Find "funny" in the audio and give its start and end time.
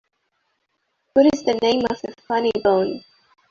2.27-2.49